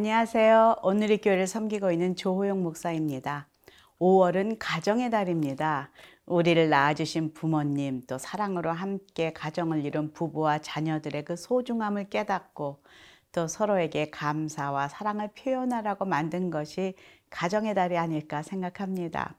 안녕하세요. 0.00 0.76
오늘의 0.82 1.18
교회를 1.18 1.46
섬기고 1.46 1.90
있는 1.90 2.16
조호영 2.16 2.62
목사입니다. 2.62 3.48
5월은 3.98 4.56
가정의 4.58 5.10
달입니다. 5.10 5.90
우리를 6.24 6.70
낳아주신 6.70 7.34
부모님, 7.34 8.00
또 8.08 8.16
사랑으로 8.16 8.72
함께 8.72 9.34
가정을 9.34 9.84
이룬 9.84 10.14
부부와 10.14 10.60
자녀들의 10.60 11.26
그 11.26 11.36
소중함을 11.36 12.08
깨닫고 12.08 12.82
또 13.32 13.46
서로에게 13.46 14.08
감사와 14.08 14.88
사랑을 14.88 15.28
표현하라고 15.34 16.06
만든 16.06 16.48
것이 16.48 16.94
가정의 17.28 17.74
달이 17.74 17.98
아닐까 17.98 18.42
생각합니다. 18.42 19.34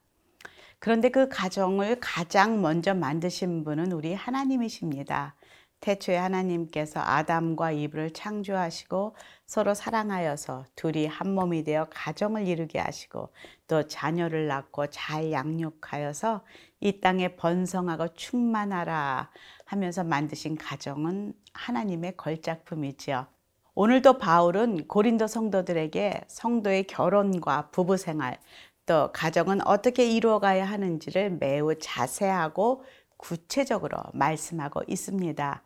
그런데 0.78 1.10
그 1.10 1.28
가정을 1.28 1.98
가장 2.00 2.62
먼저 2.62 2.94
만드신 2.94 3.64
분은 3.64 3.92
우리 3.94 4.14
하나님이십니다. 4.14 5.34
태초에 5.82 6.16
하나님께서 6.16 7.00
아담과 7.00 7.72
이브를 7.72 8.12
창조하시고 8.12 9.16
서로 9.48 9.74
사랑하여서 9.74 10.66
둘이 10.76 11.08
한 11.08 11.34
몸이 11.34 11.64
되어 11.64 11.88
가정을 11.90 12.48
이루게 12.48 12.80
하시고 12.80 13.30
또 13.68 13.88
자녀를 13.88 14.48
낳고 14.48 14.88
잘 14.88 15.32
양육하여서 15.32 16.46
이 16.80 17.02
땅에 17.02 17.36
번성하고 17.36 18.14
충만하라 18.14 19.32
하면서 19.66 20.04
만드신 20.04 20.56
가정은 20.56 21.34
하나님의 21.54 22.16
걸작품이지요. 22.16 23.26
오늘도 23.74 24.20
바울은 24.20 24.88
고린도 24.88 25.28
성도들에게 25.28 26.26
성도의 26.28 26.84
결혼과 26.84 27.70
부부 27.72 27.98
생활 27.98 28.38
또 28.86 29.12
가정은 29.14 29.66
어떻게 29.66 30.06
이루어가야 30.06 30.66
하는지를 30.66 31.38
매우 31.40 31.74
자세하고 31.80 32.84
구체적으로 33.18 33.98
말씀하고 34.14 34.82
있습니다. 34.88 35.64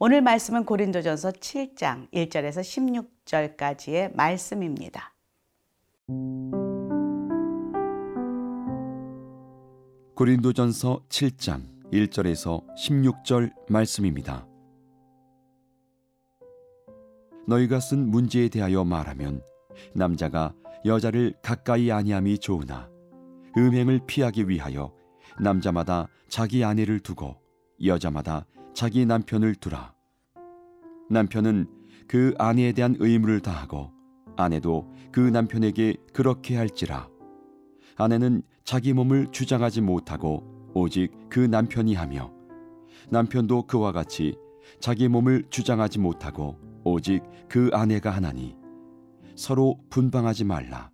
오늘 0.00 0.22
말씀은 0.22 0.64
고린도전서 0.64 1.32
7장 1.32 2.08
1절에서 2.12 3.10
16절까지의 3.26 4.14
말씀입니다. 4.14 5.12
고린도전서 10.14 11.02
7장 11.08 11.62
1절에서 11.92 12.64
16절 12.76 13.52
말씀입니다. 13.68 14.46
너희가 17.48 17.80
쓴 17.80 18.08
문제에 18.08 18.48
대하여 18.48 18.84
말하면 18.84 19.42
남자가 19.94 20.54
여자를 20.84 21.34
가까이 21.42 21.90
아니함이 21.90 22.38
좋으나 22.38 22.88
음행을 23.56 24.02
피하기 24.06 24.48
위하여 24.48 24.94
남자마다 25.40 26.06
자기 26.28 26.62
아내를 26.62 27.00
두고 27.00 27.34
여자마다 27.84 28.46
자기 28.74 29.06
남편을 29.06 29.54
두라. 29.56 29.94
남편은 31.10 31.66
그 32.06 32.34
아내에 32.38 32.72
대한 32.72 32.96
의무를 32.98 33.40
다하고 33.40 33.92
아내도 34.36 34.92
그 35.10 35.20
남편에게 35.20 35.96
그렇게 36.12 36.56
할지라. 36.56 37.08
아내는 37.96 38.42
자기 38.64 38.92
몸을 38.92 39.28
주장하지 39.32 39.80
못하고 39.80 40.70
오직 40.74 41.10
그 41.28 41.40
남편이 41.40 41.94
하며 41.94 42.32
남편도 43.10 43.66
그와 43.66 43.92
같이 43.92 44.36
자기 44.80 45.08
몸을 45.08 45.46
주장하지 45.50 45.98
못하고 45.98 46.58
오직 46.84 47.22
그 47.48 47.70
아내가 47.72 48.10
하나니 48.10 48.56
서로 49.34 49.78
분방하지 49.90 50.44
말라. 50.44 50.90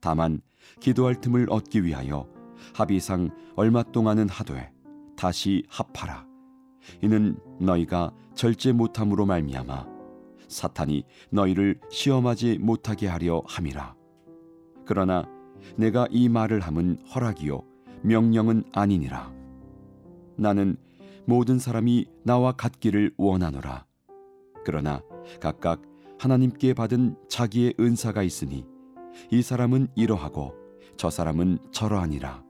다만 0.00 0.40
기도할 0.80 1.20
틈을 1.20 1.46
얻기 1.50 1.84
위하여 1.84 2.28
합의상 2.74 3.30
얼마 3.56 3.82
동안은 3.82 4.28
하되 4.28 4.72
다시 5.16 5.64
합하라. 5.68 6.27
이는 7.02 7.38
너희가 7.60 8.12
절제 8.34 8.72
못함으로 8.72 9.26
말미암아 9.26 9.86
사탄이 10.48 11.04
너희를 11.30 11.80
시험하지 11.90 12.58
못하게 12.58 13.06
하려 13.06 13.42
함이라. 13.46 13.94
그러나 14.86 15.24
내가 15.76 16.06
이 16.10 16.28
말을 16.28 16.60
함은 16.60 16.98
허락이요 17.14 17.62
명령은 18.02 18.64
아니니라. 18.72 19.32
나는 20.36 20.76
모든 21.26 21.58
사람이 21.58 22.06
나와 22.22 22.52
같기를 22.52 23.12
원하노라. 23.18 23.84
그러나 24.64 25.02
각각 25.40 25.82
하나님께 26.18 26.74
받은 26.74 27.16
자기의 27.28 27.74
은사가 27.78 28.22
있으니 28.22 28.64
이 29.30 29.42
사람은 29.42 29.88
이러하고 29.94 30.54
저 30.96 31.10
사람은 31.10 31.58
저러하니라. 31.70 32.47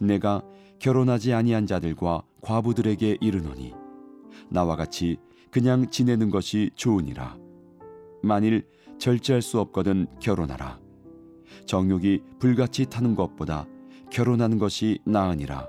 내가 0.00 0.42
결혼하지 0.78 1.34
아니한 1.34 1.66
자들과 1.66 2.22
과부들에게 2.40 3.18
이르노니 3.20 3.74
나와 4.48 4.74
같이 4.76 5.18
그냥 5.50 5.90
지내는 5.90 6.30
것이 6.30 6.70
좋으니라. 6.74 7.36
만일 8.22 8.66
절제할 8.98 9.42
수 9.42 9.60
없거든 9.60 10.06
결혼하라. 10.20 10.80
정욕이 11.66 12.22
불같이 12.38 12.86
타는 12.86 13.14
것보다 13.14 13.66
결혼하는 14.10 14.58
것이 14.58 14.98
나으니라. 15.04 15.68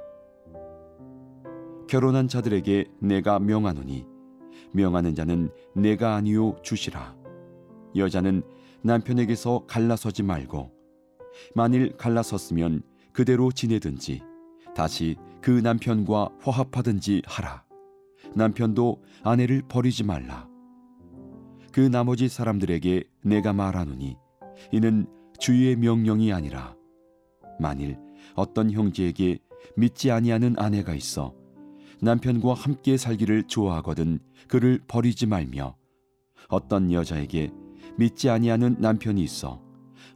결혼한 1.87 2.27
자들에게 2.27 2.85
내가 2.99 3.39
명하노니 3.39 4.05
명하는 4.73 5.13
자는 5.13 5.49
내가 5.75 6.15
아니요 6.15 6.55
주시라. 6.61 7.15
여자는 7.95 8.43
남편에게서 8.81 9.65
갈라서지 9.67 10.23
말고 10.23 10.71
만일 11.53 11.97
갈라섰으면 11.97 12.83
그대로 13.13 13.51
지내든지 13.51 14.21
다시 14.75 15.15
그 15.41 15.51
남편과 15.51 16.29
화합하든지 16.39 17.23
하라. 17.25 17.63
남편도 18.35 19.01
아내를 19.23 19.63
버리지 19.67 20.03
말라. 20.03 20.47
그 21.71 21.79
나머지 21.79 22.27
사람들에게 22.27 23.03
내가 23.23 23.53
말하노니 23.53 24.17
이는 24.71 25.07
주의 25.39 25.75
명령이 25.75 26.33
아니라 26.33 26.75
만일 27.59 27.97
어떤 28.35 28.71
형제에게 28.71 29.39
믿지 29.75 30.11
아니하는 30.11 30.55
아내가 30.57 30.93
있어 30.93 31.33
남편과 32.01 32.53
함께 32.53 32.97
살기를 32.97 33.43
좋아하거든 33.43 34.19
그를 34.47 34.79
버리지 34.87 35.27
말며 35.27 35.75
어떤 36.49 36.91
여자에게 36.91 37.51
믿지 37.97 38.29
아니하는 38.29 38.77
남편이 38.79 39.21
있어 39.23 39.61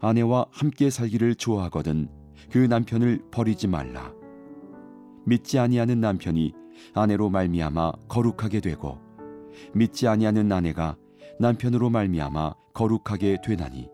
아내와 0.01 0.47
함께 0.51 0.89
살기를 0.89 1.35
좋아하거든 1.35 2.09
그 2.51 2.57
남편을 2.57 3.25
버리지 3.31 3.67
말라. 3.67 4.13
믿지 5.25 5.59
아니하는 5.59 5.99
남편이 5.99 6.53
아내로 6.93 7.29
말미암아 7.29 7.93
거룩하게 8.07 8.59
되고 8.59 8.99
믿지 9.73 10.07
아니하는 10.07 10.51
아내가 10.51 10.97
남편으로 11.39 11.89
말미암아 11.89 12.53
거룩하게 12.73 13.37
되나니 13.43 13.89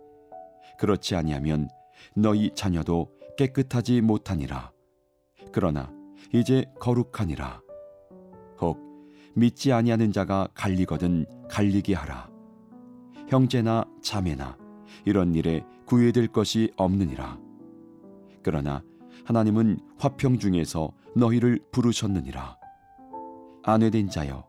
그렇지 0.78 1.16
아니하면 1.16 1.70
너희 2.16 2.52
자녀도 2.56 3.12
깨끗하지 3.38 4.02
못하니라. 4.02 4.72
그러나 5.52 5.92
이제 6.34 6.66
거룩하니라. 6.80 7.62
혹 8.60 8.80
믿지 9.36 9.72
아니하는 9.72 10.12
자가 10.12 10.48
갈리거든 10.54 11.26
갈리게 11.50 11.94
하라. 11.94 12.30
형제나 13.28 13.86
자매나 14.02 14.58
이런 15.06 15.36
일에 15.36 15.64
구애될 15.86 16.28
것이 16.28 16.72
없느니라 16.76 17.40
그러나 18.44 18.84
하나님은 19.26 19.80
화평 19.98 20.40
중에서 20.40 20.92
너희를 21.16 21.60
부르셨느니라. 21.72 22.58
아내된 23.64 24.10
자여 24.10 24.46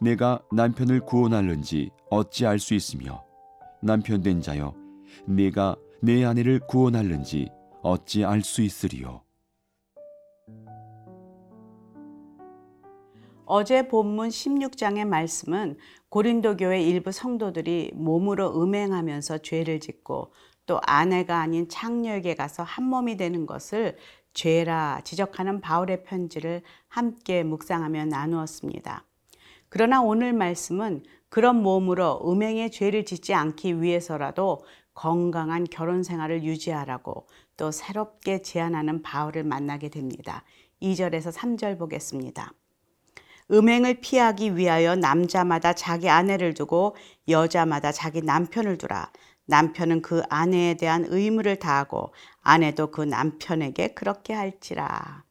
내가 0.00 0.42
남편을 0.52 1.00
구원할는지 1.00 1.90
어찌 2.10 2.46
알 2.46 2.58
수 2.58 2.74
있으며? 2.74 3.24
남편 3.82 4.22
된 4.22 4.40
자여 4.40 4.74
내가 5.26 5.76
내 6.00 6.24
아내를 6.24 6.60
구원할는지 6.68 7.48
어찌 7.82 8.24
알 8.24 8.42
수 8.42 8.62
있으리요? 8.62 9.22
어제 13.44 13.86
본문 13.88 14.28
16장의 14.28 15.04
말씀은 15.06 15.76
고린도 16.08 16.56
교회 16.56 16.82
일부 16.82 17.12
성도들이 17.12 17.90
몸으로 17.94 18.62
음행하면서 18.62 19.38
죄를 19.38 19.80
짓고 19.80 20.32
또 20.72 20.80
아내가 20.84 21.42
아닌 21.42 21.68
창녀에게 21.68 22.34
가서 22.34 22.62
한 22.62 22.84
몸이 22.84 23.18
되는 23.18 23.44
것을 23.44 23.98
죄라 24.32 25.02
지적하는 25.04 25.60
바울의 25.60 26.02
편지를 26.04 26.62
함께 26.88 27.42
묵상하며 27.42 28.06
나누었습니다. 28.06 29.04
그러나 29.68 30.00
오늘 30.00 30.32
말씀은 30.32 31.02
그런 31.28 31.62
몸으로 31.62 32.22
음행의 32.24 32.70
죄를 32.70 33.04
짓지 33.04 33.34
않기 33.34 33.82
위해서라도 33.82 34.64
건강한 34.94 35.64
결혼 35.64 36.02
생활을 36.02 36.42
유지하라고 36.42 37.26
또 37.58 37.70
새롭게 37.70 38.40
제안하는 38.40 39.02
바울을 39.02 39.44
만나게 39.44 39.90
됩니다. 39.90 40.42
2절에서 40.80 41.34
3절 41.34 41.78
보겠습니다. 41.78 42.54
음행을 43.50 44.00
피하기 44.00 44.56
위하여 44.56 44.96
남자마다 44.96 45.74
자기 45.74 46.08
아내를 46.08 46.54
두고 46.54 46.96
여자마다 47.28 47.92
자기 47.92 48.22
남편을 48.22 48.78
두라. 48.78 49.10
남편은 49.52 50.00
그 50.00 50.22
아내에 50.30 50.78
대한 50.78 51.04
의무를 51.06 51.56
다하고 51.56 52.14
아내도 52.40 52.90
그 52.90 53.02
남편에게 53.02 53.88
그렇게 53.88 54.32
할지라. 54.32 55.24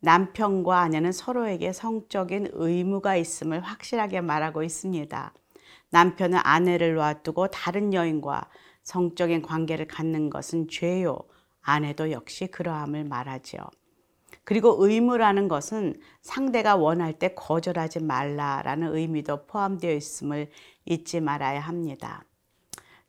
남편과 0.00 0.80
아내는 0.80 1.12
서로에게 1.12 1.74
성적인 1.74 2.48
의무가 2.52 3.16
있음을 3.16 3.60
확실하게 3.60 4.22
말하고 4.22 4.62
있습니다. 4.62 5.34
남편은 5.90 6.38
아내를 6.42 6.94
놔두고 6.94 7.48
다른 7.48 7.92
여인과 7.92 8.48
성적인 8.84 9.42
관계를 9.42 9.86
갖는 9.86 10.30
것은 10.30 10.68
죄요. 10.68 11.18
아내도 11.60 12.10
역시 12.10 12.46
그러함을 12.46 13.04
말하지요. 13.04 13.60
그리고 14.44 14.76
의무라는 14.78 15.48
것은 15.48 16.00
상대가 16.22 16.76
원할 16.76 17.12
때 17.12 17.34
거절하지 17.34 18.02
말라라는 18.02 18.96
의미도 18.96 19.44
포함되어 19.44 19.92
있음을 19.92 20.50
잊지 20.86 21.20
말아야 21.20 21.60
합니다. 21.60 22.24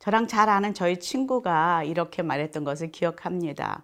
저랑 0.06 0.28
잘 0.28 0.48
아는 0.48 0.72
저희 0.72 1.00
친구가 1.00 1.82
이렇게 1.82 2.22
말했던 2.22 2.62
것을 2.62 2.92
기억합니다. 2.92 3.82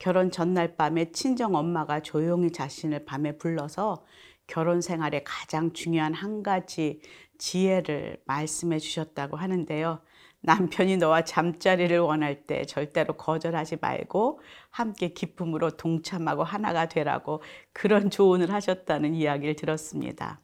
결혼 0.00 0.32
전날 0.32 0.74
밤에 0.74 1.12
친정 1.12 1.54
엄마가 1.54 2.00
조용히 2.00 2.50
자신을 2.50 3.04
밤에 3.04 3.38
불러서 3.38 4.04
결혼 4.48 4.80
생활에 4.80 5.22
가장 5.24 5.72
중요한 5.72 6.12
한 6.12 6.42
가지 6.42 7.00
지혜를 7.38 8.20
말씀해 8.24 8.80
주셨다고 8.80 9.36
하는데요. 9.36 10.00
남편이 10.40 10.96
너와 10.96 11.22
잠자리를 11.22 11.96
원할 12.00 12.48
때 12.48 12.64
절대로 12.64 13.14
거절하지 13.14 13.76
말고 13.80 14.40
함께 14.70 15.10
기쁨으로 15.10 15.76
동참하고 15.76 16.42
하나가 16.42 16.88
되라고 16.88 17.44
그런 17.72 18.10
조언을 18.10 18.52
하셨다는 18.52 19.14
이야기를 19.14 19.54
들었습니다. 19.54 20.40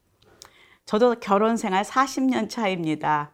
저도 0.85 1.17
결혼 1.19 1.57
생활 1.57 1.83
40년 1.83 2.49
차입니다. 2.49 3.33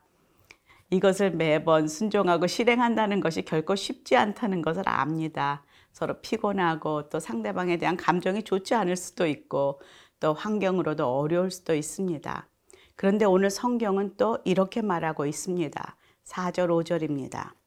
이것을 0.93 1.31
매번 1.31 1.89
순종하고 1.89 2.47
실행한다는 2.47 3.21
것이 3.21 3.43
결코 3.43 3.75
쉽지 3.75 4.15
않다는 4.15 4.61
것을 4.61 4.83
압니다. 4.87 5.65
서로 5.91 6.21
피곤하고 6.21 7.09
또 7.09 7.19
상대방에 7.19 7.79
대한 7.79 7.97
감정이 7.97 8.43
좋지 8.43 8.75
않을 8.75 8.97
수도 8.97 9.27
있고 9.27 9.81
또 10.21 10.35
환경으로도 10.35 11.07
어려울 11.07 11.51
수도 11.51 11.75
있습니다. 11.75 12.47
그런데 12.95 13.25
오늘 13.25 13.49
성경은 13.49 14.19
또 14.19 14.39
이렇게 14.45 14.83
말하고 14.83 15.25
있습니다. 15.25 15.97
4절, 16.25 16.69
5절입니다. 16.69 17.62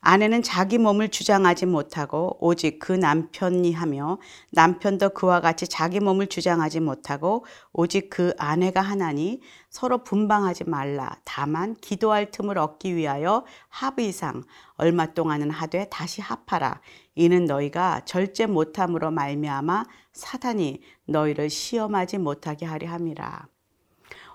아내는 0.00 0.42
자기 0.42 0.78
몸을 0.78 1.08
주장하지 1.08 1.66
못하고 1.66 2.36
오직 2.40 2.78
그 2.78 2.92
남편이 2.92 3.72
하며 3.72 4.18
남편도 4.52 5.10
그와 5.10 5.40
같이 5.40 5.66
자기 5.68 6.00
몸을 6.00 6.28
주장하지 6.28 6.80
못하고 6.80 7.44
오직 7.72 8.10
그 8.10 8.32
아내가 8.38 8.80
하나니 8.80 9.40
서로 9.70 10.02
분방하지 10.04 10.64
말라. 10.64 11.16
다만 11.24 11.74
기도할 11.74 12.30
틈을 12.30 12.58
얻기 12.58 12.96
위하여 12.96 13.44
합의상 13.68 14.42
얼마 14.76 15.06
동안은 15.12 15.50
하되 15.50 15.88
다시 15.90 16.20
합하라. 16.20 16.80
이는 17.14 17.44
너희가 17.46 18.02
절제 18.04 18.46
못함으로 18.46 19.10
말미암아 19.10 19.84
사탄이 20.12 20.80
너희를 21.06 21.50
시험하지 21.50 22.18
못하게 22.18 22.66
하려 22.66 22.88
함이라. 22.90 23.48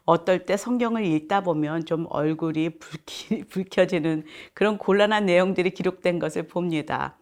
어떨 0.06 0.46
때 0.46 0.58
성경을 0.58 1.06
읽다 1.06 1.42
보면 1.42 1.86
좀 1.86 2.06
얼굴이 2.10 2.78
붉히, 2.80 3.44
붉혀지는 3.50 4.26
그런 4.54 4.78
곤란한 4.78 5.26
내용들이 5.26 5.72
기록된 5.72 6.20
것을 6.20 6.48
봅니다. 6.48 7.18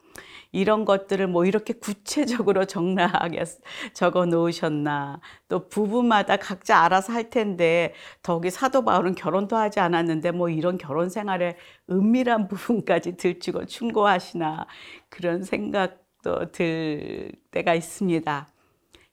이런 0.52 0.84
것들을 0.84 1.28
뭐 1.28 1.46
이렇게 1.46 1.74
구체적으로 1.74 2.66
적나하게 2.66 3.44
적어 3.94 4.26
놓으셨나. 4.26 5.22
또 5.48 5.68
부부마다 5.70 6.38
각자 6.38 6.80
알아서 6.80 7.14
할 7.14 7.30
텐데, 7.30 7.94
더기 8.22 8.50
사도 8.52 8.84
바울은 8.84 9.16
결혼도 9.16 9.56
하지 9.56 9.80
않았는데, 9.80 10.32
뭐 10.32 10.50
이런 10.50 10.78
결혼 10.78 11.10
생활에 11.10 11.58
은밀한 11.90 12.48
부분까지 12.50 13.18
들추고 13.18 13.66
충고하시나. 13.66 14.68
그런 15.10 15.44
생각도 15.44 16.52
들 16.52 17.32
때가 17.52 17.74
있습니다. 17.74 18.48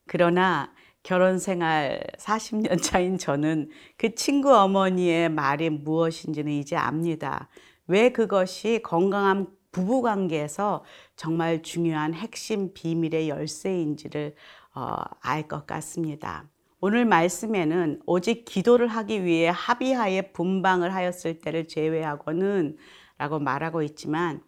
그러나 0.07 0.73
결혼 1.09 1.39
생활 1.39 2.03
40년 2.19 2.83
차인 2.83 3.17
저는 3.17 3.71
그 3.97 4.15
친구 4.15 4.55
어머니의 4.55 5.31
말이 5.31 5.71
무엇인지는 5.71 6.53
이제 6.53 6.77
압니다. 6.77 7.49
왜 7.87 8.13
그것이 8.13 8.81
건강한 8.85 9.47
부부 9.73 10.03
관계에서 10.03 10.85
정말 11.17 11.63
중요한 11.63 12.13
핵심 12.13 12.75
비밀의 12.75 13.31
열쇠인지를 13.31 14.35
어, 14.75 14.97
알 15.23 15.49
것 15.49 15.67
같습니다. 15.67 16.45
오늘 16.79 17.07
말씀에는 17.07 18.03
오직 18.05 18.45
기도를 18.45 18.89
하기 18.89 19.25
위해 19.25 19.51
합의하에 19.51 20.33
분방을 20.33 20.95
하였을 20.95 21.39
때를 21.39 21.69
제외하고는 21.69 22.77
라고 23.17 23.39
말하고 23.39 23.81
있지만 23.81 24.43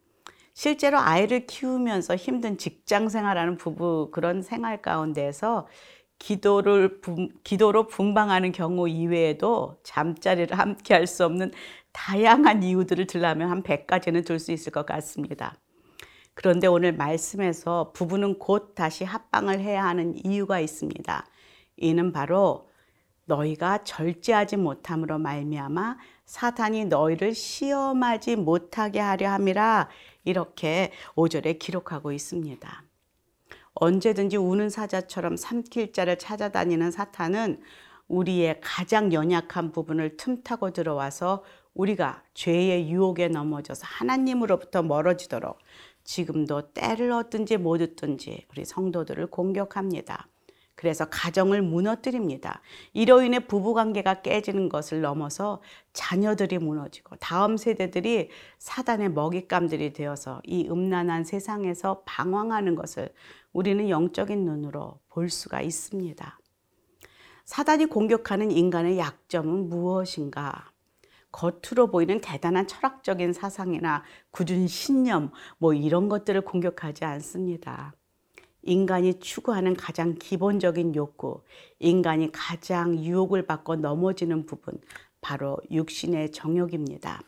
실제로 0.53 0.99
아이를 0.99 1.47
키우면서 1.47 2.17
힘든 2.17 2.59
직장 2.59 3.09
생활하는 3.09 3.57
부부 3.57 4.11
그런 4.13 4.43
생활 4.43 4.83
가운데서 4.83 5.67
기도를 6.21 7.01
기도로 7.45 7.89
분방하는 7.89 8.53
경우 8.53 8.89
이외에도 8.89 9.79
잠자리를 9.83 10.57
함께 10.59 10.95
할 10.95 11.07
수 11.09 11.25
없는 11.25 11.53
다양한 11.93 12.63
이유들을 12.63 13.07
들라면 13.09 13.51
한 13.51 13.63
100가지는 13.65 14.25
들 14.25 14.39
수 14.39 14.53
있을 14.53 14.73
것 14.73 14.87
같습니다. 14.87 15.57
그런데 16.35 16.67
오늘 16.69 16.93
말씀에서 16.95 17.93
부부는 17.95 18.39
곧 18.39 18.75
다시 18.77 19.05
합방을 19.05 19.61
해야 19.61 19.85
하는 19.85 20.15
이유가 20.25 20.61
있습니다. 20.61 21.27
이는 21.79 22.13
바로 22.13 22.69
너희가 23.27 23.85
절제하지 23.85 24.57
못함으로 24.59 25.19
말미암아 25.19 25.99
사탄이 26.27 26.87
너희를 26.87 27.35
시험하지 27.35 28.37
못하게 28.37 29.01
하려 29.01 29.31
함이라 29.33 29.89
이렇게 30.25 30.93
5절에 31.17 31.59
기록하고 31.59 32.13
있습니다. 32.13 32.90
언제든지 33.81 34.37
우는 34.37 34.69
사자처럼 34.69 35.39
삼킬 35.39 35.95
자를 35.95 36.19
찾아다니는 36.19 36.91
사탄은 36.91 37.63
우리의 38.09 38.61
가장 38.61 39.13
연약한 39.13 39.73
부분을 39.73 40.19
틈타고 40.19 40.73
들어와서 40.73 41.43
우리가 41.73 42.23
죄의 42.35 42.91
유혹에 42.91 43.29
넘어져서 43.29 43.83
하나님으로부터 43.87 44.83
멀어지도록 44.83 45.59
지금도 46.05 46.73
때를 46.73 47.11
얻든지 47.13 47.57
못 47.57 47.81
얻든지 47.81 48.49
우리 48.51 48.65
성도들을 48.67 49.29
공격합니다. 49.29 50.29
그래서 50.81 51.05
가정을 51.11 51.61
무너뜨립니다. 51.61 52.63
이로 52.95 53.21
인해 53.21 53.39
부부 53.41 53.75
관계가 53.75 54.23
깨지는 54.23 54.71
것을 54.71 55.03
넘어서 55.03 55.61
자녀들이 55.93 56.57
무너지고 56.57 57.17
다음 57.17 57.59
세대들이 57.59 58.31
사단의 58.59 59.11
먹잇감들이 59.11 59.93
되어서 59.93 60.41
이 60.43 60.67
음란한 60.71 61.25
세상에서 61.25 62.01
방황하는 62.07 62.77
것을 62.77 63.11
우리는 63.53 63.91
영적인 63.91 64.43
눈으로 64.47 65.01
볼 65.11 65.29
수가 65.29 65.61
있습니다. 65.61 66.39
사단이 67.45 67.85
공격하는 67.85 68.51
인간의 68.51 68.97
약점은 68.97 69.69
무엇인가? 69.69 70.73
겉으로 71.31 71.91
보이는 71.91 72.23
대단한 72.23 72.67
철학적인 72.67 73.35
사상이나 73.35 74.03
굳은 74.31 74.67
신념, 74.67 75.31
뭐 75.59 75.75
이런 75.75 76.09
것들을 76.09 76.41
공격하지 76.41 77.05
않습니다. 77.05 77.93
인간이 78.63 79.19
추구하는 79.21 79.75
가장 79.75 80.15
기본적인 80.15 80.95
욕구, 80.95 81.43
인간이 81.79 82.31
가장 82.33 82.99
유혹을 82.99 83.47
받고 83.47 83.77
넘어지는 83.77 84.47
부분, 84.47 84.79
바로 85.21 85.59
육신의 85.71 86.33
정욕입니다. 86.33 87.23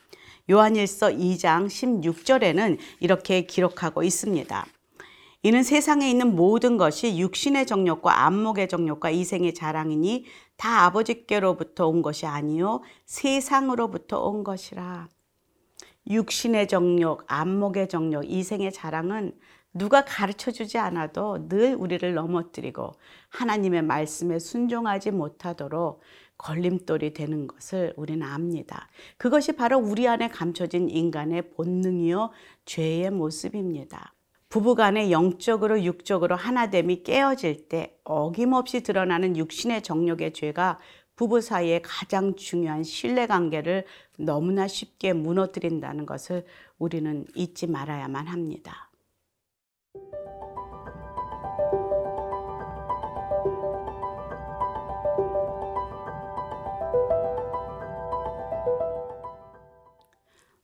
요한일서 0.51 1.09
2장 1.09 1.67
16절에는 1.67 2.79
이렇게 3.01 3.47
기록하고 3.47 4.03
있습니다. 4.03 4.67
이는 5.45 5.63
세상에 5.63 6.09
있는 6.09 6.37
모든 6.37 6.77
것이 6.77 7.19
육신의 7.19 7.67
정욕과 7.67 8.27
안목의 8.27 8.69
정욕과 8.69 9.11
이생의 9.11 9.55
자랑이니 9.55 10.25
다 10.57 10.85
아버지께로부터 10.85 11.89
온 11.89 12.01
것이 12.03 12.27
아니요 12.27 12.83
세상으로부터 13.07 14.21
온 14.21 14.45
것이라. 14.45 15.09
육신의 16.09 16.69
정욕, 16.69 17.25
안목의 17.27 17.89
정욕, 17.89 18.29
이생의 18.29 18.73
자랑은 18.73 19.33
누가 19.75 20.05
가르쳐 20.05 20.51
주지 20.51 20.79
않아도 20.79 21.49
늘 21.49 21.75
우리를 21.75 22.13
넘어뜨리고 22.15 22.93
하나님의 23.31 23.83
말씀에 23.83 24.39
순종하지 24.39 25.13
못하도록 25.13 26.01
걸림돌이 26.37 27.15
되는 27.15 27.47
것을 27.47 27.95
우리는 27.97 28.27
압니다. 28.27 28.89
그것이 29.17 29.53
바로 29.53 29.79
우리 29.79 30.09
안에 30.09 30.29
감춰진 30.29 30.91
인간의 30.91 31.51
본능이요 31.51 32.31
죄의 32.65 33.11
모습입니다. 33.11 34.15
부부간의 34.49 35.13
영적으로 35.13 35.83
육적으로 35.83 36.37
하나됨이 36.37 37.05
깨어질 37.05 37.69
때 37.69 37.97
어김없이 38.05 38.83
드러나는 38.83 39.37
육신의 39.37 39.83
정욕의 39.83 40.35
죄가 40.35 40.79
부부 41.17 41.41
사이의 41.41 41.81
가장 41.83 42.35
중요한 42.37 42.83
신뢰 42.83 43.27
관계를 43.27 43.87
너무나 44.19 44.67
쉽게 44.67 45.15
무너뜨린다는 45.15 46.05
것을 46.05 46.45
우리는 46.79 47.25
잊지 47.35 47.67
말아야만 47.67 48.27
합니다. 48.27 48.92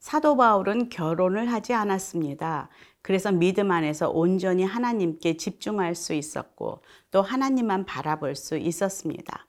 사도 0.09 0.39
바울은 0.39 0.89
결혼을 0.89 1.53
하지 1.53 1.75
않았습니다. 1.75 2.71
그래서 3.03 3.31
믿음 3.31 3.71
안에서 3.71 4.09
온전히 4.09 4.65
하나님께 4.65 5.37
집중할 5.37 5.95
수 5.95 6.15
있었고 6.15 6.81
또 7.11 7.21
하나님만 7.21 7.85
바라볼 7.85 8.35
수 8.35 8.57
있었습니다. 8.57 9.47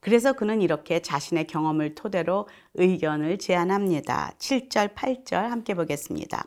그래서 0.00 0.34
그는 0.34 0.60
이렇게 0.60 1.00
자신의 1.00 1.46
경험을 1.46 1.94
토대로 1.94 2.46
의견을 2.74 3.38
제안합니다. 3.38 4.34
7절, 4.36 4.94
8절 4.94 5.48
함께 5.48 5.72
보겠습니다. 5.72 6.44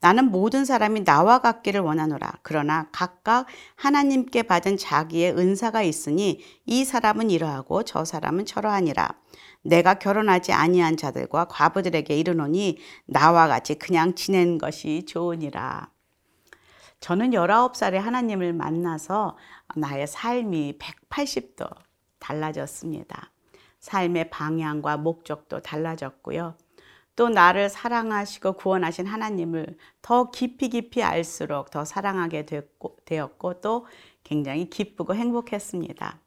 나는 0.00 0.30
모든 0.30 0.64
사람이 0.64 1.04
나와 1.04 1.40
같기를 1.40 1.80
원하노라. 1.80 2.38
그러나 2.42 2.88
각각 2.92 3.46
하나님께 3.76 4.42
받은 4.44 4.76
자기의 4.76 5.36
은사가 5.36 5.82
있으니 5.82 6.40
이 6.64 6.84
사람은 6.84 7.30
이러하고 7.30 7.82
저 7.82 8.04
사람은 8.04 8.46
저러하니라. 8.46 9.14
내가 9.62 9.94
결혼하지 9.94 10.52
아니한 10.52 10.96
자들과 10.96 11.46
과부들에게 11.46 12.16
이르노니 12.16 12.78
나와 13.06 13.48
같이 13.48 13.74
그냥 13.74 14.14
지낸 14.14 14.58
것이 14.58 15.04
좋으니라. 15.06 15.90
저는 17.00 17.30
19살에 17.30 17.96
하나님을 17.96 18.52
만나서 18.52 19.36
나의 19.76 20.06
삶이 20.06 20.78
180도 20.78 21.68
달라졌습니다. 22.18 23.30
삶의 23.80 24.30
방향과 24.30 24.96
목적도 24.96 25.60
달라졌고요. 25.60 26.56
또 27.16 27.30
나를 27.30 27.70
사랑하시고 27.70 28.52
구원하신 28.52 29.06
하나님을 29.06 29.76
더 30.02 30.30
깊이 30.30 30.68
깊이 30.68 31.02
알수록 31.02 31.70
더 31.70 31.84
사랑하게 31.84 32.46
됐고, 32.46 32.96
되었고 33.04 33.60
또 33.60 33.86
굉장히 34.22 34.68
기쁘고 34.68 35.14
행복했습니다. 35.14 36.20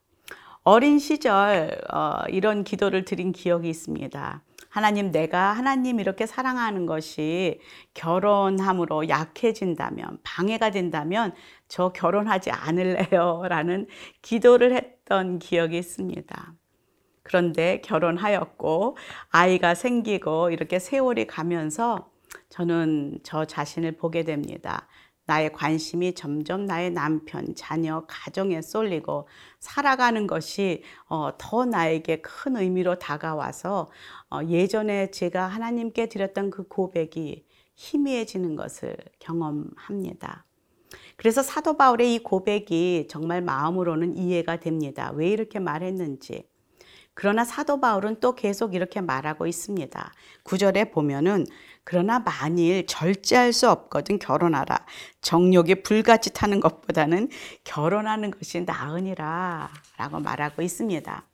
어린 0.62 0.98
시절 0.98 1.80
어, 1.92 2.22
이런 2.28 2.64
기도를 2.64 3.04
드린 3.04 3.32
기억이 3.32 3.68
있습니다. 3.68 4.42
하나님, 4.68 5.10
내가 5.10 5.52
하나님 5.52 5.98
이렇게 5.98 6.26
사랑하는 6.26 6.86
것이 6.86 7.60
결혼함으로 7.94 9.08
약해진다면, 9.08 10.18
방해가 10.22 10.70
된다면, 10.70 11.34
저 11.66 11.92
결혼하지 11.92 12.52
않을래요. 12.52 13.42
라는 13.48 13.88
기도를 14.22 14.72
했던 14.72 15.40
기억이 15.40 15.76
있습니다. 15.76 16.54
그런데 17.30 17.80
결혼하였고, 17.82 18.96
아이가 19.28 19.76
생기고, 19.76 20.50
이렇게 20.50 20.80
세월이 20.80 21.28
가면서 21.28 22.10
저는 22.48 23.20
저 23.22 23.44
자신을 23.44 23.92
보게 23.92 24.24
됩니다. 24.24 24.88
나의 25.26 25.52
관심이 25.52 26.14
점점 26.14 26.64
나의 26.64 26.90
남편, 26.90 27.54
자녀, 27.54 28.04
가정에 28.08 28.60
쏠리고 28.62 29.28
살아가는 29.60 30.26
것이 30.26 30.82
어, 31.08 31.30
더 31.38 31.64
나에게 31.64 32.20
큰 32.20 32.56
의미로 32.56 32.98
다가와서 32.98 33.88
어, 34.28 34.40
예전에 34.48 35.12
제가 35.12 35.46
하나님께 35.46 36.08
드렸던 36.08 36.50
그 36.50 36.66
고백이 36.66 37.46
희미해지는 37.76 38.56
것을 38.56 38.96
경험합니다. 39.20 40.44
그래서 41.14 41.44
사도 41.44 41.76
바울의 41.76 42.12
이 42.12 42.18
고백이 42.24 43.06
정말 43.08 43.40
마음으로는 43.40 44.16
이해가 44.16 44.58
됩니다. 44.58 45.12
왜 45.14 45.28
이렇게 45.28 45.60
말했는지. 45.60 46.50
그러나 47.14 47.44
사도 47.44 47.80
바울은 47.80 48.20
또 48.20 48.34
계속 48.34 48.74
이렇게 48.74 49.00
말하고 49.00 49.46
있습니다. 49.46 50.12
구절에 50.42 50.90
보면은 50.90 51.46
그러나 51.84 52.20
만일 52.20 52.86
절제할 52.86 53.52
수 53.52 53.68
없거든 53.68 54.18
결혼하라. 54.18 54.86
정욕이 55.20 55.82
불같이 55.82 56.32
타는 56.32 56.60
것보다는 56.60 57.28
결혼하는 57.64 58.30
것이 58.30 58.60
나으니라 58.62 59.70
라고 59.96 60.20
말하고 60.20 60.62
있습니다. 60.62 61.24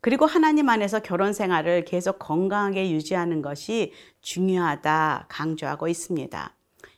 그리고 0.00 0.26
하나님 0.26 0.68
안에서 0.68 1.00
결혼 1.00 1.32
생활을 1.32 1.86
계속 1.86 2.18
건강하게 2.18 2.90
유지하는 2.90 3.40
것이 3.40 3.92
중요하다 4.20 5.26
강조하고 5.28 5.88
있습니다. 5.88 6.54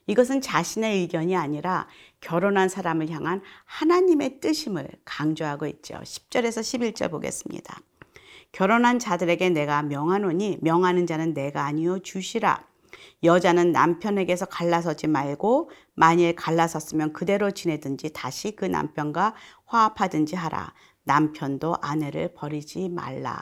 이것은 0.08 0.40
자신의 0.40 1.00
의견이 1.00 1.36
아니라 1.36 1.86
결혼한 2.26 2.68
사람을 2.68 3.09
향한 3.11 3.40
하나님의 3.66 4.40
뜻임을 4.40 4.88
강조하고 5.04 5.66
있죠. 5.66 5.95
10절에서 5.95 6.92
11절 6.92 7.09
보겠습니다. 7.09 7.78
결혼한 8.50 8.99
자들에게 8.99 9.50
내가 9.50 9.83
명하노니 9.85 10.59
명하는 10.61 11.06
자는 11.06 11.35
내가 11.35 11.66
아니요 11.66 12.00
주시라. 12.00 12.66
여자는 13.23 13.71
남편에게서 13.71 14.47
갈라서지 14.47 15.06
말고 15.06 15.71
만일 15.95 16.35
갈라섰으면 16.35 17.12
그대로 17.12 17.52
지내든지 17.52 18.12
다시 18.12 18.56
그 18.56 18.64
남편과 18.64 19.35
화합하든지 19.66 20.35
하라. 20.35 20.75
남편도 21.04 21.76
아내를 21.80 22.35
버리지 22.35 22.88
말라. 22.88 23.40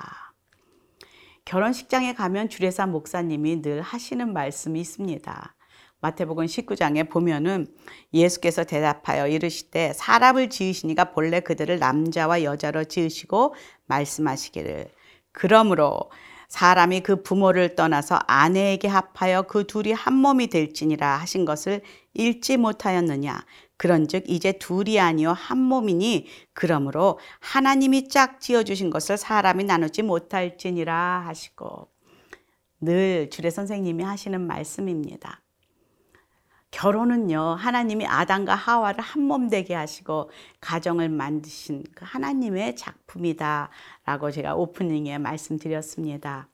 결혼식장에 1.47 2.13
가면 2.13 2.51
주례사 2.51 2.87
목사님이 2.87 3.63
늘 3.63 3.81
하시는 3.81 4.31
말씀이 4.31 4.79
있습니다. 4.79 5.54
마태복음 6.05 6.45
19장에 6.45 7.09
보면은 7.09 7.67
예수께서 8.13 8.65
대답하여 8.65 9.27
이르시되 9.27 9.95
사람을 9.95 10.51
지으시니가 10.51 11.13
본래 11.13 11.41
그들을 11.41 11.79
남자와 11.79 12.43
여자로 12.43 12.85
지으시고 12.85 13.55
말씀하시기를. 13.87 14.89
그러므로 15.33 16.11
사람이 16.49 17.01
그 17.01 17.23
부모를 17.23 17.75
떠나서 17.75 18.19
아내에게 18.27 18.87
합하여 18.87 19.43
그 19.49 19.67
둘이 19.67 19.93
한 19.93 20.15
몸이 20.15 20.49
될지니라 20.49 21.17
하신 21.17 21.47
것을 21.47 21.81
읽지 22.13 22.59
못하였느냐? 22.59 23.43
그런즉 23.79 24.25
이제 24.29 24.53
둘이 24.53 25.01
아니요 25.01 25.33
한 25.33 25.57
몸이니 25.57 26.27
그러므로 26.53 27.19
하나님이 27.41 28.09
짝 28.09 28.43
지어 28.43 28.63
주신 28.63 28.91
것을 28.91 29.17
사람이 29.17 29.65
나누지 29.65 30.03
못할지니라 30.03 31.25
하시고. 31.27 31.89
늘 32.83 33.31
주례 33.31 33.49
선생님이 33.49 34.05
하시는 34.05 34.39
말씀입니다. 34.47 35.44
결혼은요, 36.75 37.55
하나님이 37.57 38.05
아담과 38.07 38.55
하와를 38.57 39.01
한 39.01 39.25
몸 39.25 39.49
되게 39.49 39.75
하시고 39.75 40.31
가정을 40.61 41.09
만드신 41.09 41.85
그 41.95 42.05
하나님의 42.07 42.75
작품이다. 42.77 43.71
라고 44.05 44.31
제가 44.33 44.57
오프닝에 44.57 45.19
말씀드렸습니다. 45.19 46.49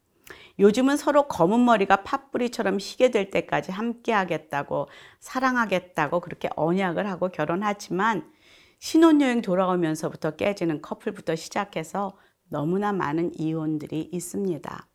요즘은 0.58 0.98
서로 0.98 1.26
검은 1.26 1.64
머리가 1.64 2.04
팥뿌리처럼 2.04 2.76
희게 2.78 3.10
될 3.10 3.30
때까지 3.30 3.72
함께 3.72 4.12
하겠다고, 4.12 4.88
사랑하겠다고 5.20 6.20
그렇게 6.20 6.50
언약을 6.54 7.08
하고 7.08 7.30
결혼하지만 7.30 8.30
신혼여행 8.78 9.40
돌아오면서부터 9.40 10.36
깨지는 10.36 10.82
커플부터 10.82 11.34
시작해서 11.34 12.12
너무나 12.48 12.92
많은 12.92 13.32
이혼들이 13.38 14.10
있습니다. 14.12 14.86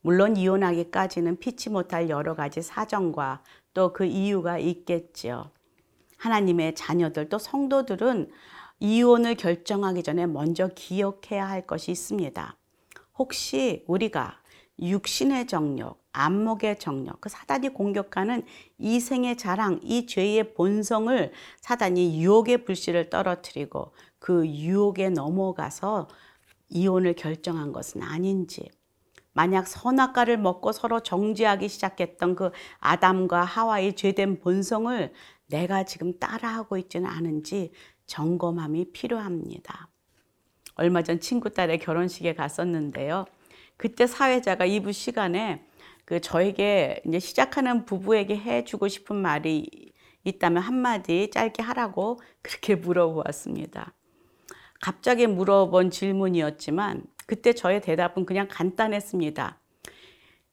물론 0.00 0.36
이혼하기까지는 0.36 1.40
피치 1.40 1.68
못할 1.68 2.08
여러 2.08 2.36
가지 2.36 2.62
사정과 2.62 3.42
또 3.76 3.92
그 3.92 4.06
이유가 4.06 4.58
있겠지요. 4.58 5.50
하나님의 6.16 6.74
자녀들 6.74 7.28
또 7.28 7.38
성도들은 7.38 8.30
이혼을 8.80 9.34
결정하기 9.34 10.02
전에 10.02 10.26
먼저 10.26 10.68
기억해야 10.74 11.46
할 11.46 11.66
것이 11.66 11.90
있습니다. 11.90 12.56
혹시 13.18 13.84
우리가 13.86 14.40
육신의 14.80 15.46
정욕, 15.46 16.02
안목의 16.12 16.78
정욕, 16.78 17.20
그 17.20 17.28
사단이 17.28 17.70
공격하는 17.70 18.44
이생의 18.78 19.36
자랑, 19.36 19.80
이 19.82 20.06
죄의 20.06 20.54
본성을 20.54 21.32
사단이 21.60 22.22
유혹의 22.22 22.64
불씨를 22.64 23.10
떨어뜨리고 23.10 23.92
그 24.18 24.46
유혹에 24.46 25.10
넘어가서 25.10 26.08
이혼을 26.70 27.14
결정한 27.14 27.72
것은 27.72 28.02
아닌지, 28.02 28.70
만약 29.36 29.68
선악과를 29.68 30.38
먹고 30.38 30.72
서로 30.72 31.00
정죄하기 31.00 31.68
시작했던 31.68 32.36
그 32.36 32.52
아담과 32.80 33.44
하와의 33.44 33.94
죄된 33.94 34.40
본성을 34.40 35.12
내가 35.48 35.84
지금 35.84 36.18
따라하고 36.18 36.78
있지는 36.78 37.06
않은지 37.06 37.70
점검함이 38.06 38.92
필요합니다. 38.92 39.90
얼마 40.76 41.02
전 41.02 41.20
친구 41.20 41.50
딸의 41.50 41.80
결혼식에 41.80 42.34
갔었는데요. 42.34 43.26
그때 43.76 44.06
사회자가 44.06 44.66
2부 44.66 44.94
시간에 44.94 45.66
그 46.06 46.18
저에게 46.22 47.02
이제 47.06 47.18
시작하는 47.18 47.84
부부에게 47.84 48.38
해주고 48.38 48.88
싶은 48.88 49.16
말이 49.16 49.92
있다면 50.24 50.62
한마디 50.62 51.30
짧게 51.30 51.62
하라고 51.62 52.20
그렇게 52.40 52.74
물어보았습니다. 52.74 53.92
갑자기 54.80 55.26
물어본 55.26 55.90
질문이었지만 55.90 57.04
그때 57.26 57.52
저의 57.52 57.80
대답은 57.80 58.24
그냥 58.24 58.48
간단했습니다. 58.50 59.60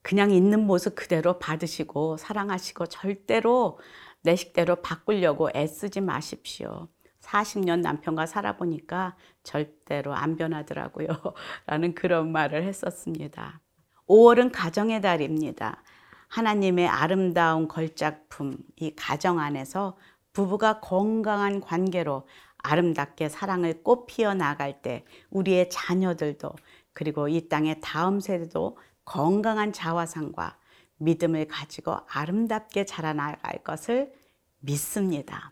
그냥 0.02 0.32
있는 0.32 0.66
모습 0.66 0.96
그대로 0.96 1.40
받으시고 1.40 2.18
사랑하시고 2.18 2.88
절대로 2.88 3.80
내 4.22 4.36
식대로 4.36 4.78
바꾸려고 4.78 5.50
애쓰지 5.56 6.02
마십시오. 6.02 6.90
40년 7.22 7.80
남편과 7.80 8.26
살아보니까 8.26 9.16
절대로 9.44 10.14
안 10.14 10.36
변하더라고요. 10.36 11.08
라는 11.66 11.96
그런 11.96 12.32
말을 12.32 12.64
했었습니다. 12.64 13.62
5월은 14.08 14.52
가정의 14.54 15.02
달입니다. 15.02 15.82
하나님의 16.28 16.88
아름다운 16.88 17.68
걸작품, 17.68 18.58
이 18.76 18.94
가정 18.96 19.40
안에서 19.40 19.98
부부가 20.34 20.80
건강한 20.80 21.62
관계로 21.62 22.28
아름답게 22.64 23.30
사랑을 23.30 23.84
꽃피어 23.84 24.34
나갈 24.34 24.82
때 24.82 25.04
우리의 25.30 25.70
자녀들도 25.70 26.52
그리고 26.94 27.28
이 27.28 27.50
땅의 27.50 27.82
다음 27.82 28.20
세대도 28.20 28.78
건강한 29.06 29.74
자화상과 29.74 30.58
믿음을 30.98 31.48
가지고 31.48 31.98
아름답게 32.08 32.86
자라나갈 32.86 33.64
것을 33.64 34.14
믿습니다. 34.60 35.52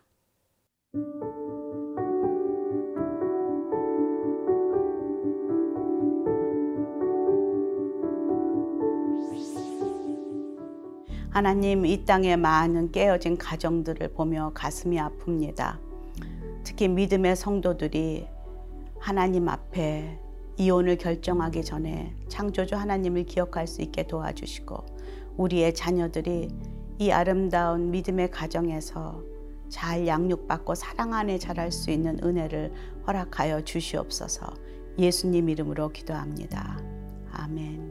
하나님, 11.29 11.85
이 11.85 12.05
땅에 12.05 12.35
많은 12.35 12.91
깨어진 12.91 13.37
가정들을 13.37 14.13
보며 14.13 14.51
가슴이 14.53 14.97
아픕니다. 14.97 15.90
특히 16.63 16.87
믿음의 16.87 17.35
성도들이 17.35 18.27
하나님 18.99 19.49
앞에 19.49 20.19
이혼을 20.57 20.97
결정하기 20.97 21.63
전에 21.63 22.13
창조주 22.27 22.75
하나님을 22.75 23.23
기억할 23.23 23.67
수 23.67 23.81
있게 23.81 24.05
도와주시고 24.07 24.85
우리의 25.37 25.73
자녀들이 25.73 26.49
이 26.99 27.11
아름다운 27.11 27.89
믿음의 27.89 28.29
가정에서 28.29 29.23
잘 29.69 30.05
양육받고 30.05 30.75
사랑 30.75 31.13
안에 31.13 31.39
자랄 31.39 31.71
수 31.71 31.89
있는 31.89 32.19
은혜를 32.23 32.71
허락하여 33.07 33.63
주시옵소서 33.63 34.53
예수님 34.99 35.49
이름으로 35.49 35.89
기도합니다. 35.89 36.79
아멘. 37.31 37.90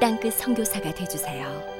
땅끝 0.00 0.32
선교사가 0.32 0.92
되주세요. 0.94 1.79